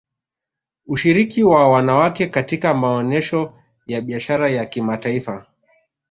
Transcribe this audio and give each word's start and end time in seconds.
Ushiriki 0.87 1.43
wa 1.43 1.69
wanawake 1.69 2.27
katika 2.27 2.73
maonesho 2.73 3.53
ya 3.87 4.01
Biashara 4.01 4.49
ya 4.49 4.65
kimataifa 4.65 5.45